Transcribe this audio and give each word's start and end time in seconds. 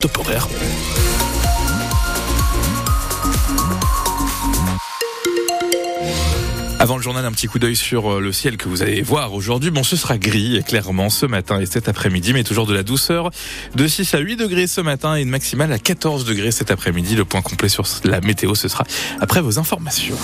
Top 0.00 0.16
horaire. 0.18 0.46
Avant 6.78 6.96
le 6.96 7.02
journal, 7.02 7.24
un 7.24 7.32
petit 7.32 7.48
coup 7.48 7.58
d'œil 7.58 7.74
sur 7.74 8.12
euh, 8.12 8.20
le 8.20 8.30
ciel 8.30 8.56
que 8.58 8.68
vous 8.68 8.82
allez 8.82 9.02
voir 9.02 9.34
aujourd'hui. 9.34 9.72
Bon, 9.72 9.82
ce 9.82 9.96
sera 9.96 10.16
gris, 10.16 10.62
clairement, 10.62 11.10
ce 11.10 11.26
matin 11.26 11.58
et 11.58 11.66
cet 11.66 11.88
après-midi, 11.88 12.32
mais 12.32 12.44
toujours 12.44 12.68
de 12.68 12.74
la 12.74 12.84
douceur. 12.84 13.32
De 13.74 13.88
6 13.88 14.14
à 14.14 14.18
8 14.20 14.36
degrés 14.36 14.68
ce 14.68 14.80
matin 14.80 15.16
et 15.16 15.22
une 15.22 15.30
maximale 15.30 15.72
à 15.72 15.80
14 15.80 16.24
degrés 16.24 16.52
cet 16.52 16.70
après-midi. 16.70 17.16
Le 17.16 17.24
point 17.24 17.42
complet 17.42 17.68
sur 17.68 17.82
la 18.04 18.20
météo, 18.20 18.54
ce 18.54 18.68
sera 18.68 18.84
après 19.20 19.40
vos 19.40 19.58
informations. 19.58 20.16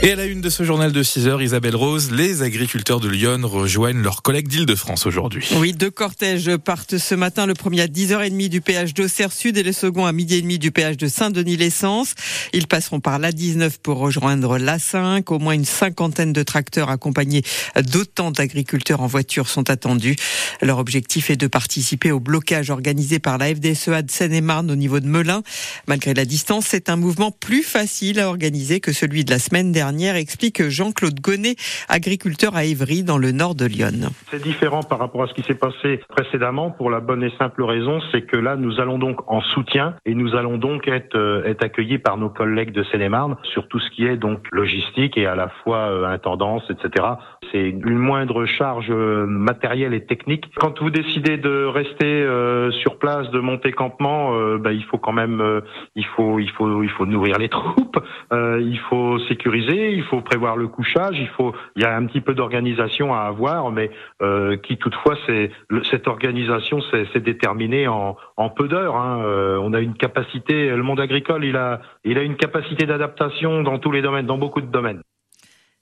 Et 0.00 0.12
à 0.12 0.14
la 0.14 0.26
une 0.26 0.40
de 0.40 0.48
ce 0.48 0.62
journal 0.62 0.92
de 0.92 1.02
6 1.02 1.26
heures, 1.26 1.42
Isabelle 1.42 1.74
Rose, 1.74 2.12
les 2.12 2.42
agriculteurs 2.42 3.00
de 3.00 3.08
Lyon 3.08 3.40
rejoignent 3.42 4.00
leurs 4.00 4.22
collègues 4.22 4.46
d'Île-de-France 4.46 5.06
aujourd'hui. 5.06 5.48
Oui, 5.56 5.72
deux 5.72 5.90
cortèges 5.90 6.56
partent 6.56 6.98
ce 6.98 7.16
matin. 7.16 7.46
Le 7.46 7.54
premier 7.54 7.80
à 7.80 7.88
10h30 7.88 8.48
du 8.48 8.60
péage 8.60 8.94
d'Auxerre 8.94 9.32
Sud 9.32 9.58
et 9.58 9.64
le 9.64 9.72
second 9.72 10.06
à 10.06 10.12
midi 10.12 10.36
et 10.36 10.42
demi 10.42 10.60
du 10.60 10.70
péage 10.70 10.98
de 10.98 11.08
Saint-Denis-l'Essence. 11.08 12.14
Ils 12.52 12.68
passeront 12.68 13.00
par 13.00 13.18
l'A19 13.18 13.78
pour 13.82 13.98
rejoindre 13.98 14.56
l'A5. 14.56 15.24
Au 15.32 15.40
moins 15.40 15.54
une 15.54 15.64
cinquantaine 15.64 16.32
de 16.32 16.44
tracteurs 16.44 16.90
accompagnés 16.90 17.42
d'autant 17.82 18.30
d'agriculteurs 18.30 19.00
en 19.00 19.08
voiture 19.08 19.48
sont 19.48 19.68
attendus. 19.68 20.14
Leur 20.62 20.78
objectif 20.78 21.28
est 21.28 21.36
de 21.36 21.48
participer 21.48 22.12
au 22.12 22.20
blocage 22.20 22.70
organisé 22.70 23.18
par 23.18 23.36
la 23.36 23.52
FDSEA 23.52 24.02
de 24.02 24.12
Seine-et-Marne 24.12 24.70
au 24.70 24.76
niveau 24.76 25.00
de 25.00 25.08
Melun. 25.08 25.42
Malgré 25.88 26.14
la 26.14 26.24
distance, 26.24 26.66
c'est 26.68 26.88
un 26.88 26.96
mouvement 26.96 27.32
plus 27.32 27.64
facile 27.64 28.20
à 28.20 28.28
organiser 28.28 28.78
que 28.78 28.92
celui 28.92 29.24
de 29.24 29.32
la 29.32 29.40
semaine 29.40 29.72
dernière 29.72 29.87
explique 30.16 30.68
Jean-Claude 30.68 31.20
Gonnet, 31.20 31.56
agriculteur 31.88 32.56
à 32.56 32.64
Évry 32.64 33.02
dans 33.02 33.18
le 33.18 33.32
nord 33.32 33.54
de 33.54 33.66
Lyon. 33.66 34.10
C'est 34.30 34.42
différent 34.42 34.82
par 34.82 34.98
rapport 34.98 35.22
à 35.22 35.26
ce 35.26 35.34
qui 35.34 35.42
s'est 35.42 35.54
passé 35.54 36.00
précédemment 36.08 36.70
pour 36.70 36.90
la 36.90 37.00
bonne 37.00 37.22
et 37.22 37.32
simple 37.38 37.62
raison, 37.62 38.00
c'est 38.12 38.22
que 38.22 38.36
là 38.36 38.56
nous 38.56 38.80
allons 38.80 38.98
donc 38.98 39.20
en 39.30 39.40
soutien 39.40 39.94
et 40.04 40.14
nous 40.14 40.34
allons 40.34 40.58
donc 40.58 40.88
être, 40.88 41.16
euh, 41.16 41.54
accueillis 41.60 41.98
par 41.98 42.16
nos 42.16 42.28
collègues 42.28 42.72
de 42.72 42.82
Seine-et-Marne 42.84 43.36
sur 43.42 43.68
tout 43.68 43.78
ce 43.78 43.90
qui 43.90 44.06
est 44.06 44.16
donc 44.16 44.40
logistique 44.52 45.16
et 45.18 45.26
à 45.26 45.34
la 45.34 45.48
fois 45.62 45.90
euh, 45.90 46.04
intendance, 46.06 46.62
etc. 46.70 47.04
C'est 47.52 47.68
une 47.68 47.98
moindre 47.98 48.46
charge 48.46 48.90
euh, 48.90 49.26
matérielle 49.26 49.94
et 49.94 50.04
technique. 50.04 50.46
Quand 50.56 50.80
vous 50.80 50.90
décidez 50.90 51.36
de 51.36 51.64
rester 51.64 52.26
sur 52.82 52.98
place, 52.98 53.30
de 53.30 53.40
monter 53.40 53.72
campement, 53.72 54.32
bah, 54.58 54.72
il 54.72 54.84
faut 54.84 54.98
quand 54.98 55.12
même, 55.12 55.62
il 55.94 56.04
faut, 56.04 56.38
il 56.38 56.50
faut, 56.50 56.82
il 56.82 56.90
faut 56.90 57.06
nourrir 57.06 57.38
les 57.38 57.48
troupes, 57.58 57.98
il 58.32 58.78
faut 58.88 59.18
sécuriser 59.20 59.77
il 59.78 60.02
faut 60.04 60.20
prévoir 60.20 60.56
le 60.56 60.68
couchage, 60.68 61.18
il 61.18 61.28
faut, 61.28 61.54
il 61.76 61.82
y 61.82 61.84
a 61.84 61.96
un 61.96 62.06
petit 62.06 62.20
peu 62.20 62.34
d'organisation 62.34 63.14
à 63.14 63.20
avoir, 63.20 63.70
mais 63.70 63.90
euh, 64.22 64.56
qui 64.56 64.76
toutefois, 64.76 65.16
c'est 65.26 65.50
cette 65.90 66.08
organisation, 66.08 66.80
c'est 66.90 67.22
déterminé 67.22 67.88
en, 67.88 68.16
en 68.36 68.50
peu 68.50 68.68
d'heures. 68.68 68.96
Hein. 68.96 69.22
Euh, 69.24 69.58
on 69.62 69.72
a 69.72 69.80
une 69.80 69.94
capacité, 69.94 70.70
le 70.70 70.82
monde 70.82 71.00
agricole, 71.00 71.44
il 71.44 71.56
a, 71.56 71.80
il 72.04 72.18
a 72.18 72.22
une 72.22 72.36
capacité 72.36 72.86
d'adaptation 72.86 73.62
dans 73.62 73.78
tous 73.78 73.92
les 73.92 74.02
domaines, 74.02 74.26
dans 74.26 74.38
beaucoup 74.38 74.60
de 74.60 74.66
domaines. 74.66 75.02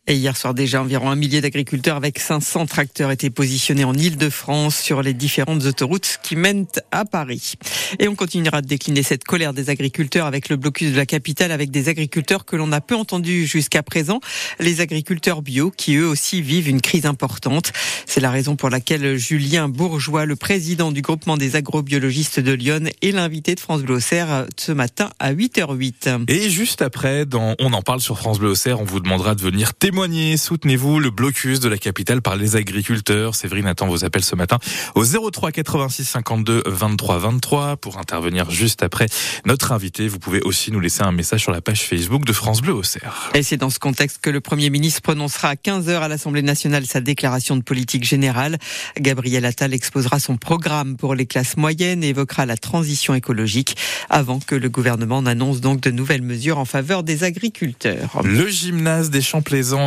Et 0.09 0.15
hier 0.15 0.37
soir 0.37 0.55
déjà, 0.55 0.81
environ 0.81 1.11
un 1.11 1.17
millier 1.17 1.41
d'agriculteurs 1.41 1.97
avec 1.97 2.21
500 2.21 2.67
tracteurs 2.67 3.11
étaient 3.11 3.29
positionnés 3.29 3.83
en 3.83 3.93
Ile-de-France 3.93 4.77
sur 4.79 5.03
les 5.03 5.15
différentes 5.15 5.65
autoroutes 5.65 6.21
qui 6.23 6.37
mènent 6.37 6.67
à 6.93 7.05
Paris. 7.05 7.55
Et 7.99 8.07
on 8.07 8.15
continuera 8.15 8.63
de 8.63 8.69
décliner 8.69 9.03
cette 9.03 9.25
colère 9.25 9.53
des 9.53 9.69
agriculteurs 9.69 10.27
avec 10.27 10.49
le 10.49 10.55
blocus 10.55 10.93
de 10.93 10.97
la 10.97 11.07
capitale, 11.07 11.51
avec 11.51 11.73
des 11.73 11.89
agriculteurs 11.89 12.45
que 12.45 12.55
l'on 12.55 12.71
a 12.71 12.81
peu 12.81 12.95
entendus 12.95 13.47
jusqu'à 13.47 13.83
présent, 13.83 14.21
les 14.61 14.81
agriculteurs 14.81 15.43
bio 15.43 15.73
qui 15.77 15.97
eux 15.97 16.07
aussi 16.07 16.41
vivent 16.41 16.69
une 16.69 16.81
crise 16.81 17.07
importante. 17.07 17.73
C'est 18.07 18.21
la 18.21 18.31
raison 18.31 18.55
pour 18.55 18.71
laquelle 18.71 19.17
Julien 19.17 19.69
Bourgeois, 19.69 20.25
le 20.25 20.37
président 20.37 20.93
du 20.93 21.03
groupement 21.03 21.37
des 21.37 21.57
agrobiologistes 21.57 22.39
de 22.39 22.53
Lyon, 22.53 22.85
est 23.03 23.11
l'invité 23.11 23.57
de 23.57 23.61
France 23.61 23.83
Bleu 23.83 23.99
ce 23.99 24.71
matin 24.71 25.11
à 25.19 25.35
8h08. 25.35 26.27
Et 26.29 26.49
juste 26.49 26.81
après, 26.81 27.25
On 27.35 27.73
en 27.73 27.83
parle 27.83 28.01
sur 28.01 28.19
France 28.19 28.39
Bleu 28.39 28.55
on 28.67 28.85
vous 28.85 29.01
demandera 29.01 29.35
de 29.35 29.43
venir 29.43 29.75
témoigner 29.75 29.96
témoignez, 29.97 30.37
soutenez-vous 30.37 31.01
le 31.01 31.09
blocus 31.09 31.59
de 31.59 31.71
la 31.71 31.79
capitale 31.79 32.21
par 32.21 32.37
les 32.37 32.55
agriculteurs. 32.55 33.35
Séverine 33.35 33.65
attend 33.65 33.87
vos 33.87 34.05
appels 34.05 34.25
ce 34.25 34.37
matin 34.37 34.59
au 34.95 35.07
03 35.07 35.53
86 35.53 36.05
52 36.05 36.65
23 36.67 37.17
23 37.17 37.77
pour 37.79 37.97
intervenir 37.97 38.51
juste 38.51 38.83
après 38.83 39.07
notre 39.47 39.73
invité. 39.73 40.07
Vous 40.07 40.19
pouvez 40.19 40.43
aussi 40.43 40.71
nous 40.71 40.81
laisser 40.81 41.01
un 41.01 41.13
message 41.13 41.41
sur 41.41 41.51
la 41.51 41.63
page 41.63 41.81
Facebook 41.81 42.27
de 42.27 42.35
France 42.35 42.61
Bleu 42.61 42.75
Auxerre. 42.75 43.31
Et 43.33 43.43
c'est 43.43 43.57
dans 43.57 43.71
ce 43.71 43.79
contexte 43.79 44.19
que 44.21 44.29
le 44.29 44.43
Premier 44.43 44.69
ministre 44.69 45.01
prononcera 45.01 45.49
à 45.49 45.55
15h 45.55 45.99
à 46.01 46.09
l'Assemblée 46.09 46.43
nationale 46.43 46.85
sa 46.85 47.01
déclaration 47.01 47.57
de 47.57 47.63
politique 47.63 48.05
générale. 48.05 48.59
Gabriel 49.01 49.47
Attal 49.47 49.73
exposera 49.73 50.21
son 50.21 50.37
programme 50.37 50.99
pour 50.99 51.15
les 51.15 51.25
classes 51.25 51.57
moyennes 51.57 52.05
et 52.05 52.09
évoquera 52.09 52.45
la 52.45 52.59
transition 52.59 53.15
écologique 53.15 53.79
avant 54.11 54.41
que 54.41 54.57
le 54.57 54.69
gouvernement 54.69 55.23
n'annonce 55.23 55.63
donc 55.63 55.81
de 55.81 55.91
nouvelles 55.91 56.21
mesures 56.21 56.59
en 56.59 56.67
faveur 56.67 57.03
des 57.03 57.25
agriculteurs. 57.25 58.21
Le 58.25 58.47
gymnase 58.47 59.09
des 59.09 59.23
Champs 59.23 59.41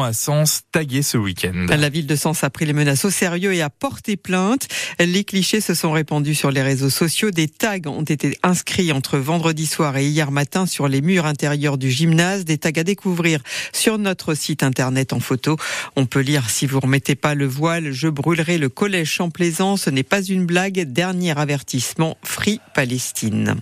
À 0.04 0.14
Sens 0.14 0.62
tagué 0.72 1.02
ce 1.02 1.18
week-end. 1.18 1.66
La 1.70 1.90
ville 1.90 2.08
de 2.08 2.16
Sens 2.16 2.44
a 2.44 2.50
pris 2.50 2.66
les 2.66 2.74
menaces 2.74 3.06
au 3.06 3.10
sérieux 3.10 3.54
et 3.54 3.62
a 3.62 3.70
porté 3.70 4.18
plainte. 4.18 4.68
Les 5.00 5.24
clichés 5.24 5.62
se 5.62 5.74
sont 5.74 5.92
répandus 5.92 6.36
sur 6.36 6.52
les 6.52 6.62
réseaux 6.62 6.90
sociaux. 6.90 7.32
Des 7.32 7.48
tags 7.48 7.78
ont 7.88 8.04
été 8.04 8.38
inscrits 8.44 8.92
entre 8.92 9.18
vendredi 9.18 9.66
soir 9.66 9.98
et 9.98 10.06
hier 10.06 10.32
matin 10.32 10.66
sur 10.66 10.88
les 10.88 11.02
murs 11.02 11.26
intérieurs 11.26 11.78
du 11.78 11.92
gymnase. 11.92 12.46
Des 12.46 12.58
tags 12.58 12.72
à 12.76 12.84
découvrir 12.84 13.42
sur 13.74 13.98
notre 13.98 14.34
site 14.34 14.64
internet 14.64 15.14
en 15.14 15.20
photo. 15.20 15.58
On 15.96 16.06
peut 16.06 16.22
lire 16.22 16.50
si 16.50 16.66
vous 16.66 16.80
remettez 16.80 17.16
pas 17.16 17.36
le 17.36 17.48
voile, 17.48 17.92
je 17.92 18.08
brûlerai 18.08 18.58
le 18.58 18.70
collège 18.70 19.12
Champlaisant. 19.12 19.78
Ce 19.78 19.90
n'est 19.90 20.04
pas 20.04 20.22
une 20.22 20.46
blague. 20.46 20.80
Dernier 20.80 21.38
avertissement, 21.38 22.18
Free 22.24 22.60
Palestine. 22.74 23.56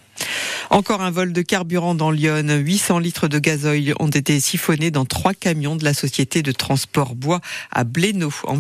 Encore 0.70 1.02
un 1.02 1.12
vol 1.12 1.34
de 1.34 1.42
carburant 1.42 1.96
dans 1.96 2.12
Lyon. 2.12 2.46
800 2.50 3.00
litres 3.00 3.28
de 3.28 3.40
gazoil 3.40 3.94
ont 4.00 4.10
été 4.10 4.40
siphonnés 4.40 4.92
dans 4.92 5.06
trois 5.06 5.34
camions 5.34 5.76
de 5.76 5.84
la 5.84 5.94
société 5.94 6.42
de 6.42 6.52
transport 6.52 7.16
bois 7.16 7.42
à 7.72 7.84
Blénaud, 7.84 8.34
en. 8.44 8.60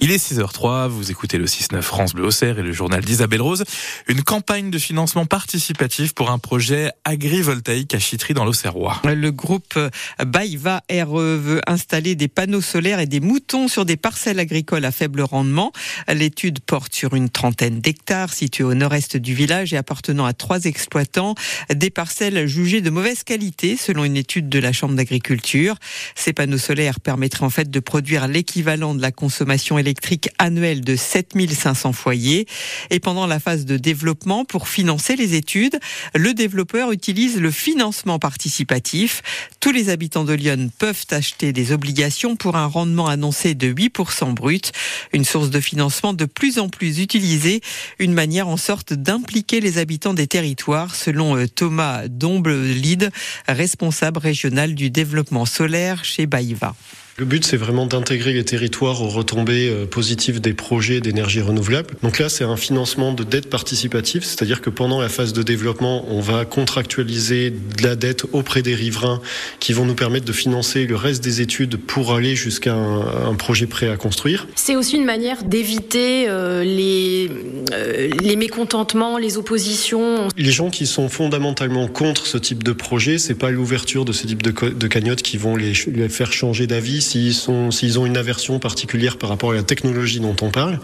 Il 0.00 0.12
est 0.12 0.32
6h03, 0.32 0.88
vous 0.88 1.10
écoutez 1.10 1.38
le 1.38 1.46
6-9 1.46 1.82
France 1.82 2.14
Bleu 2.14 2.26
Auxerre 2.26 2.58
et 2.58 2.62
le 2.62 2.72
journal 2.72 3.04
d'Isabelle 3.04 3.42
Rose. 3.42 3.64
Une 4.06 4.22
campagne 4.22 4.70
de 4.70 4.78
financement 4.78 5.26
participatif 5.26 6.12
pour 6.14 6.30
un 6.30 6.38
projet 6.38 6.92
agrivoltaïque 7.04 7.94
à 7.94 7.98
Chitry 7.98 8.34
dans 8.34 8.44
l'Auxerrois. 8.44 9.00
Le 9.04 9.30
groupe 9.30 9.78
Baïva 10.24 10.82
RE 10.90 11.18
veut 11.18 11.60
installer 11.66 12.14
des 12.14 12.28
panneaux 12.28 12.60
solaires 12.60 13.00
et 13.00 13.06
des 13.06 13.20
moutons 13.20 13.68
sur 13.68 13.84
des 13.84 13.96
parcelles 13.96 14.38
agricoles 14.38 14.84
à 14.84 14.92
faible 14.92 15.22
rendement. 15.22 15.72
L'étude 16.08 16.60
porte 16.60 16.94
sur 16.94 17.14
une 17.14 17.28
trentaine 17.28 17.80
d'hectares 17.80 18.32
situés 18.32 18.64
au 18.64 18.74
nord-est 18.74 19.16
du 19.16 19.34
village 19.34 19.72
et 19.72 19.76
appartenant 19.76 20.24
à 20.24 20.34
trois 20.34 20.64
exploitants 20.64 21.31
des 21.74 21.90
parcelles 21.90 22.46
jugées 22.46 22.80
de 22.80 22.90
mauvaise 22.90 23.22
qualité 23.22 23.76
selon 23.76 24.04
une 24.04 24.16
étude 24.16 24.48
de 24.48 24.58
la 24.58 24.72
Chambre 24.72 24.94
d'agriculture. 24.94 25.76
Ces 26.14 26.32
panneaux 26.32 26.58
solaires 26.58 27.00
permettraient 27.00 27.44
en 27.44 27.50
fait 27.50 27.70
de 27.70 27.80
produire 27.80 28.28
l'équivalent 28.28 28.94
de 28.94 29.02
la 29.02 29.12
consommation 29.12 29.78
électrique 29.78 30.30
annuelle 30.38 30.82
de 30.82 30.96
7500 30.96 31.92
foyers. 31.92 32.46
Et 32.90 33.00
pendant 33.00 33.26
la 33.26 33.40
phase 33.40 33.64
de 33.64 33.76
développement, 33.76 34.44
pour 34.44 34.68
financer 34.68 35.16
les 35.16 35.34
études, 35.34 35.78
le 36.14 36.34
développeur 36.34 36.92
utilise 36.92 37.38
le 37.38 37.50
financement 37.50 38.18
participatif. 38.18 39.22
Tous 39.60 39.72
les 39.72 39.88
habitants 39.88 40.24
de 40.24 40.32
Lyon 40.32 40.70
peuvent 40.78 41.06
acheter 41.10 41.52
des 41.52 41.72
obligations 41.72 42.36
pour 42.36 42.56
un 42.56 42.66
rendement 42.66 43.06
annoncé 43.06 43.54
de 43.54 43.72
8% 43.72 44.34
brut, 44.34 44.72
une 45.12 45.24
source 45.24 45.50
de 45.50 45.60
financement 45.60 46.12
de 46.12 46.24
plus 46.24 46.58
en 46.58 46.68
plus 46.68 47.00
utilisée, 47.00 47.60
une 47.98 48.12
manière 48.12 48.48
en 48.48 48.56
sorte 48.56 48.92
d'impliquer 48.92 49.60
les 49.60 49.78
habitants 49.78 50.14
des 50.14 50.26
territoires 50.26 50.94
selon 50.94 51.21
euh, 51.36 51.46
Thomas 51.46 52.08
Domble-Lide, 52.08 53.10
responsable 53.48 54.18
régional 54.18 54.74
du 54.74 54.90
développement 54.90 55.46
solaire 55.46 56.04
chez 56.04 56.26
Baïva. 56.26 56.74
Le 57.18 57.26
but, 57.26 57.44
c'est 57.44 57.58
vraiment 57.58 57.84
d'intégrer 57.84 58.32
les 58.32 58.42
territoires 58.42 59.02
aux 59.02 59.08
retombées 59.08 59.68
euh, 59.68 59.84
positives 59.84 60.40
des 60.40 60.54
projets 60.54 61.02
d'énergie 61.02 61.42
renouvelable. 61.42 61.94
Donc 62.02 62.18
là, 62.18 62.30
c'est 62.30 62.42
un 62.42 62.56
financement 62.56 63.12
de 63.12 63.22
dette 63.22 63.50
participative, 63.50 64.24
c'est-à-dire 64.24 64.62
que 64.62 64.70
pendant 64.70 64.98
la 64.98 65.10
phase 65.10 65.34
de 65.34 65.42
développement, 65.42 66.06
on 66.08 66.20
va 66.20 66.46
contractualiser 66.46 67.50
de 67.50 67.82
la 67.82 67.96
dette 67.96 68.24
auprès 68.32 68.62
des 68.62 68.74
riverains 68.74 69.20
qui 69.60 69.74
vont 69.74 69.84
nous 69.84 69.94
permettre 69.94 70.24
de 70.24 70.32
financer 70.32 70.86
le 70.86 70.96
reste 70.96 71.22
des 71.22 71.42
études 71.42 71.76
pour 71.76 72.14
aller 72.14 72.34
jusqu'à 72.34 72.74
un, 72.74 73.34
projet 73.34 73.66
prêt 73.66 73.90
à 73.90 73.96
construire. 73.96 74.46
C'est 74.54 74.76
aussi 74.76 74.96
une 74.96 75.04
manière 75.04 75.42
d'éviter 75.44 76.28
euh, 76.28 76.64
les, 76.64 77.30
euh, 77.72 78.08
les 78.22 78.36
mécontentements, 78.36 79.18
les 79.18 79.36
oppositions. 79.36 80.28
Les 80.38 80.52
gens 80.52 80.70
qui 80.70 80.86
sont 80.86 81.10
fondamentalement 81.10 81.88
contre 81.88 82.26
ce 82.26 82.38
type 82.38 82.62
de 82.62 82.72
projet, 82.72 83.18
c'est 83.18 83.34
pas 83.34 83.50
l'ouverture 83.50 84.06
de 84.06 84.12
ce 84.12 84.26
type 84.26 84.42
de, 84.42 84.70
de 84.70 84.86
cagnotte 84.86 85.20
qui 85.20 85.36
vont 85.36 85.56
les, 85.56 85.72
les 85.88 86.08
faire 86.08 86.32
changer 86.32 86.66
d'avis 86.66 87.01
s'ils 87.02 87.34
sont, 87.34 87.70
s'ils 87.70 87.98
ont 87.98 88.06
une 88.06 88.16
aversion 88.16 88.58
particulière 88.58 89.18
par 89.18 89.28
rapport 89.28 89.52
à 89.52 89.54
la 89.54 89.62
technologie 89.62 90.20
dont 90.20 90.36
on 90.40 90.50
parle. 90.50 90.78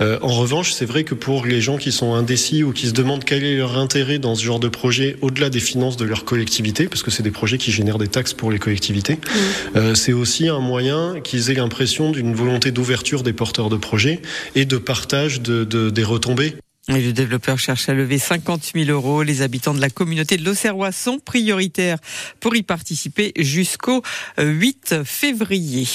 Euh, 0.00 0.18
en 0.22 0.32
revanche, 0.32 0.72
c'est 0.72 0.84
vrai 0.84 1.04
que 1.04 1.14
pour 1.14 1.46
les 1.46 1.60
gens 1.60 1.76
qui 1.76 1.92
sont 1.92 2.14
indécis 2.14 2.62
ou 2.64 2.72
qui 2.72 2.88
se 2.88 2.92
demandent 2.92 3.24
quel 3.24 3.44
est 3.44 3.56
leur 3.56 3.78
intérêt 3.78 4.18
dans 4.18 4.34
ce 4.34 4.44
genre 4.44 4.60
de 4.60 4.68
projet, 4.68 5.16
au-delà 5.20 5.50
des 5.50 5.60
finances 5.60 5.96
de 5.96 6.04
leur 6.04 6.24
collectivité, 6.24 6.88
parce 6.88 7.02
que 7.02 7.10
c'est 7.10 7.22
des 7.22 7.30
projets 7.30 7.58
qui 7.58 7.70
génèrent 7.70 7.98
des 7.98 8.08
taxes 8.08 8.34
pour 8.34 8.50
les 8.50 8.58
collectivités, 8.58 9.14
mmh. 9.14 9.76
euh, 9.76 9.94
c'est 9.94 10.12
aussi 10.12 10.48
un 10.48 10.60
moyen 10.60 11.20
qu'ils 11.22 11.50
aient 11.50 11.54
l'impression 11.54 12.10
d'une 12.10 12.34
volonté 12.34 12.70
d'ouverture 12.70 13.22
des 13.22 13.32
porteurs 13.32 13.68
de 13.68 13.76
projets 13.76 14.20
et 14.54 14.64
de 14.64 14.78
partage 14.78 15.40
de, 15.40 15.64
de, 15.64 15.90
des 15.90 16.04
retombées. 16.04 16.54
Le 16.88 17.12
développeur 17.12 17.58
cherche 17.58 17.90
à 17.90 17.94
lever 17.94 18.18
50 18.18 18.72
000 18.74 18.90
euros. 18.90 19.22
Les 19.22 19.42
habitants 19.42 19.74
de 19.74 19.80
la 19.80 19.90
communauté 19.90 20.38
de 20.38 20.44
l'Auxerrois 20.44 20.90
sont 20.90 21.18
prioritaires 21.18 21.98
pour 22.40 22.56
y 22.56 22.62
participer 22.62 23.32
jusqu'au 23.36 24.02
8 24.38 25.04
février. 25.04 25.86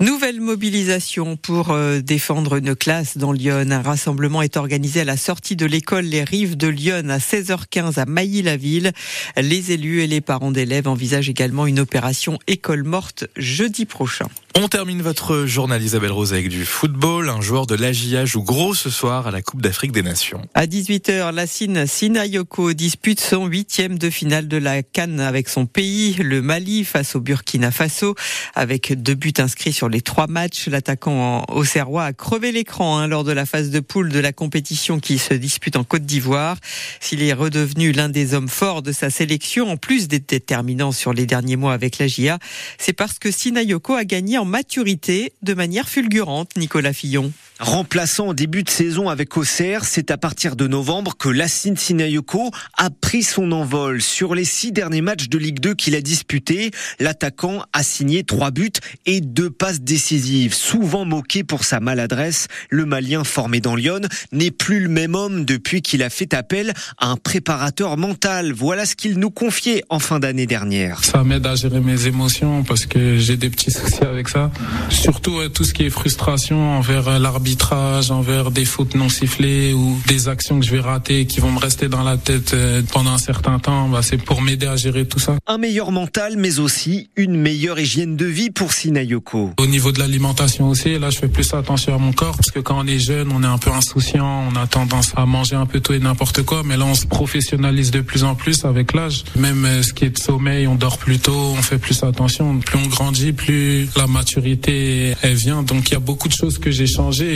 Nouvelle 0.00 0.40
mobilisation 0.40 1.36
pour 1.36 1.70
euh, 1.70 2.00
défendre 2.00 2.56
une 2.56 2.74
classe 2.74 3.16
dans 3.16 3.32
Lyon. 3.32 3.70
Un 3.70 3.82
rassemblement 3.82 4.42
est 4.42 4.56
organisé 4.56 5.02
à 5.02 5.04
la 5.04 5.16
sortie 5.16 5.54
de 5.54 5.66
l'école 5.66 6.04
Les 6.04 6.24
Rives 6.24 6.56
de 6.56 6.68
Lyon 6.68 7.08
à 7.10 7.18
16h15 7.18 8.00
à 8.00 8.06
Mailly-la-Ville. 8.06 8.92
Les 9.36 9.70
élus 9.70 10.02
et 10.02 10.08
les 10.08 10.20
parents 10.20 10.50
d'élèves 10.50 10.88
envisagent 10.88 11.28
également 11.28 11.66
une 11.66 11.78
opération 11.78 12.38
école 12.48 12.82
morte 12.82 13.26
jeudi 13.36 13.86
prochain. 13.86 14.26
On 14.56 14.66
termine 14.66 15.02
votre 15.02 15.46
journal 15.46 15.80
Isabelle 15.80 16.10
Rose 16.10 16.32
avec 16.32 16.48
du 16.48 16.64
football. 16.64 17.28
Un 17.28 17.40
joueur 17.40 17.66
de 17.66 17.76
l'AGIA 17.76 18.24
joue 18.24 18.42
gros 18.42 18.74
ce 18.74 18.90
soir 18.90 19.26
à 19.26 19.30
la 19.30 19.40
Coupe 19.40 19.62
d'Afrique 19.62 19.92
des 19.92 20.02
Nations. 20.02 20.40
À 20.54 20.66
18h, 20.66 21.32
Lassine 21.32 21.86
Sinayoko 21.86 22.72
dispute 22.72 23.20
son 23.20 23.46
huitième 23.46 23.98
de 23.98 24.10
finale 24.10 24.48
de 24.48 24.56
la 24.56 24.82
Cannes 24.82 25.20
avec 25.20 25.48
son 25.48 25.66
pays, 25.66 26.14
le 26.14 26.42
Mali, 26.42 26.84
face 26.84 27.14
au 27.14 27.20
Burkina 27.20 27.70
Faso. 27.70 28.16
Avec 28.54 29.00
deux 29.00 29.14
buts 29.14 29.34
inscrits 29.38 29.72
sur 29.72 29.88
les 29.88 30.00
trois 30.00 30.26
matchs, 30.26 30.66
l'attaquant 30.66 31.44
au 31.50 31.62
Serrois 31.62 32.04
a 32.04 32.12
crevé 32.12 32.50
l'écran 32.50 32.98
hein, 32.98 33.06
lors 33.06 33.24
de 33.24 33.32
la 33.32 33.46
phase 33.46 33.70
de 33.70 33.80
poule 33.80 34.08
de 34.08 34.18
la 34.18 34.32
compétition 34.32 34.98
qui 34.98 35.18
se 35.18 35.34
dispute 35.34 35.76
en 35.76 35.84
Côte 35.84 36.04
d'Ivoire. 36.04 36.56
S'il 37.00 37.22
est 37.22 37.32
redevenu 37.32 37.92
l'un 37.92 38.08
des 38.08 38.34
hommes 38.34 38.48
forts 38.48 38.82
de 38.82 38.90
sa 38.90 39.10
sélection, 39.10 39.70
en 39.70 39.76
plus 39.76 40.08
d'être 40.08 40.28
déterminant 40.28 40.90
sur 40.90 41.12
les 41.12 41.26
derniers 41.26 41.56
mois 41.56 41.74
avec 41.74 41.98
l'AGIA, 41.98 42.38
c'est 42.78 42.92
parce 42.92 43.20
que 43.20 43.30
Sinayoko 43.30 43.94
a 43.94 44.04
gagné 44.04 44.38
en 44.38 44.47
maturité 44.48 45.32
de 45.42 45.54
manière 45.54 45.88
fulgurante, 45.88 46.56
Nicolas 46.56 46.92
Fillon. 46.92 47.32
Remplaçant 47.60 48.28
en 48.28 48.34
début 48.34 48.62
de 48.62 48.70
saison 48.70 49.08
avec 49.08 49.36
Auxerre, 49.36 49.84
c'est 49.84 50.12
à 50.12 50.16
partir 50.16 50.54
de 50.54 50.68
novembre 50.68 51.16
que 51.18 51.28
Lassine 51.28 51.76
Sinayoko 51.76 52.52
a 52.76 52.88
pris 52.88 53.24
son 53.24 53.50
envol. 53.50 54.00
Sur 54.00 54.36
les 54.36 54.44
six 54.44 54.70
derniers 54.70 55.00
matchs 55.00 55.28
de 55.28 55.38
Ligue 55.38 55.58
2 55.58 55.74
qu'il 55.74 55.96
a 55.96 56.00
disputés, 56.00 56.70
l'attaquant 57.00 57.64
a 57.72 57.82
signé 57.82 58.22
trois 58.22 58.52
buts 58.52 58.70
et 59.06 59.20
deux 59.20 59.50
passes 59.50 59.80
décisives. 59.80 60.54
Souvent 60.54 61.04
moqué 61.04 61.42
pour 61.42 61.64
sa 61.64 61.80
maladresse, 61.80 62.46
le 62.70 62.86
Malien 62.86 63.24
formé 63.24 63.60
dans 63.60 63.74
Lyon 63.74 64.02
n'est 64.30 64.52
plus 64.52 64.78
le 64.78 64.88
même 64.88 65.16
homme 65.16 65.44
depuis 65.44 65.82
qu'il 65.82 66.04
a 66.04 66.10
fait 66.10 66.34
appel 66.34 66.72
à 66.98 67.08
un 67.08 67.16
préparateur 67.16 67.96
mental. 67.96 68.52
Voilà 68.52 68.86
ce 68.86 68.94
qu'il 68.94 69.18
nous 69.18 69.30
confiait 69.30 69.82
en 69.88 69.98
fin 69.98 70.20
d'année 70.20 70.46
dernière. 70.46 71.02
Ça 71.02 71.24
m'aide 71.24 71.46
à 71.46 71.56
gérer 71.56 71.80
mes 71.80 72.06
émotions 72.06 72.62
parce 72.62 72.86
que 72.86 73.18
j'ai 73.18 73.36
des 73.36 73.50
petits 73.50 73.72
soucis 73.72 74.04
avec 74.04 74.28
ça. 74.28 74.52
Surtout 74.90 75.48
tout 75.48 75.64
ce 75.64 75.74
qui 75.74 75.86
est 75.86 75.90
frustration 75.90 76.76
envers 76.78 77.18
l'arbitre 77.18 77.47
arbitrage, 77.48 78.10
envers 78.10 78.50
des 78.50 78.66
fautes 78.66 78.94
non 78.94 79.08
sifflées 79.08 79.72
ou 79.72 79.98
des 80.06 80.28
actions 80.28 80.60
que 80.60 80.66
je 80.66 80.70
vais 80.70 80.80
rater 80.80 81.24
qui 81.24 81.40
vont 81.40 81.50
me 81.50 81.58
rester 81.58 81.88
dans 81.88 82.02
la 82.02 82.18
tête 82.18 82.52
euh, 82.52 82.82
pendant 82.92 83.12
un 83.12 83.18
certain 83.18 83.58
temps, 83.58 83.88
bah, 83.88 84.00
c'est 84.02 84.18
pour 84.18 84.42
m'aider 84.42 84.66
à 84.66 84.76
gérer 84.76 85.06
tout 85.06 85.18
ça. 85.18 85.36
Un 85.46 85.56
meilleur 85.56 85.90
mental, 85.90 86.34
mais 86.36 86.58
aussi 86.58 87.08
une 87.16 87.36
meilleure 87.36 87.80
hygiène 87.80 88.16
de 88.16 88.26
vie 88.26 88.50
pour 88.50 88.74
Sinayoko. 88.74 89.52
Au 89.58 89.66
niveau 89.66 89.92
de 89.92 89.98
l'alimentation 89.98 90.68
aussi, 90.68 90.98
là, 90.98 91.08
je 91.08 91.18
fais 91.18 91.28
plus 91.28 91.54
attention 91.54 91.94
à 91.94 91.98
mon 91.98 92.12
corps 92.12 92.36
parce 92.36 92.50
que 92.50 92.60
quand 92.60 92.78
on 92.78 92.86
est 92.86 92.98
jeune, 92.98 93.32
on 93.32 93.42
est 93.42 93.46
un 93.46 93.56
peu 93.56 93.70
insouciant, 93.70 94.50
on 94.52 94.56
a 94.56 94.66
tendance 94.66 95.12
à 95.16 95.24
manger 95.24 95.56
un 95.56 95.64
peu 95.64 95.80
tout 95.80 95.94
et 95.94 96.00
n'importe 96.00 96.42
quoi, 96.42 96.62
mais 96.66 96.76
là, 96.76 96.84
on 96.84 96.94
se 96.94 97.06
professionnalise 97.06 97.90
de 97.90 98.02
plus 98.02 98.24
en 98.24 98.34
plus 98.34 98.66
avec 98.66 98.92
l'âge. 98.92 99.24
Même 99.36 99.64
euh, 99.64 99.82
ce 99.82 99.94
qui 99.94 100.04
est 100.04 100.10
de 100.10 100.18
sommeil, 100.18 100.66
on 100.66 100.74
dort 100.74 100.98
plus 100.98 101.18
tôt, 101.18 101.54
on 101.56 101.62
fait 101.62 101.78
plus 101.78 102.02
attention. 102.02 102.58
Plus 102.58 102.78
on 102.78 102.88
grandit, 102.88 103.32
plus 103.32 103.88
la 103.96 104.06
maturité, 104.06 105.14
elle 105.22 105.34
vient. 105.34 105.62
Donc, 105.62 105.88
il 105.88 105.94
y 105.94 105.96
a 105.96 106.00
beaucoup 106.00 106.28
de 106.28 106.34
choses 106.34 106.58
que 106.58 106.70
j'ai 106.70 106.86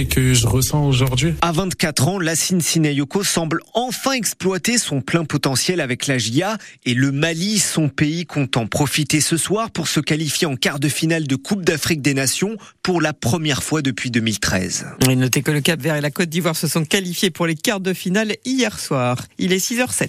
que 0.06 0.34
je 0.34 0.46
ressens 0.46 0.84
aujourd'hui. 0.86 1.34
À 1.42 1.52
24 1.52 2.08
ans, 2.08 2.18
Lassine 2.18 2.60
Sinayoko 2.60 3.24
semble 3.24 3.60
enfin 3.74 4.12
exploiter 4.12 4.78
son 4.78 5.00
plein 5.00 5.24
potentiel 5.24 5.80
avec 5.80 6.06
la 6.06 6.18
GIA 6.18 6.58
et 6.84 6.94
le 6.94 7.12
Mali, 7.12 7.58
son 7.58 7.88
pays, 7.88 8.26
compte 8.26 8.56
en 8.56 8.66
profiter 8.66 9.20
ce 9.20 9.36
soir 9.36 9.70
pour 9.70 9.88
se 9.88 10.00
qualifier 10.00 10.46
en 10.46 10.56
quart 10.56 10.78
de 10.78 10.88
finale 10.88 11.26
de 11.26 11.36
Coupe 11.36 11.64
d'Afrique 11.64 12.02
des 12.02 12.14
Nations 12.14 12.56
pour 12.82 13.00
la 13.00 13.12
première 13.12 13.62
fois 13.62 13.82
depuis 13.82 14.10
2013. 14.10 14.86
Et 15.08 15.16
notez 15.16 15.42
que 15.42 15.50
le 15.50 15.60
Cap 15.60 15.80
Vert 15.80 15.96
et 15.96 16.00
la 16.00 16.10
Côte 16.10 16.28
d'Ivoire 16.28 16.56
se 16.56 16.68
sont 16.68 16.84
qualifiés 16.84 17.30
pour 17.30 17.46
les 17.46 17.54
quarts 17.54 17.80
de 17.80 17.92
finale 17.92 18.36
hier 18.44 18.78
soir. 18.78 19.18
Il 19.38 19.52
est 19.52 19.58
6h07. 19.58 20.08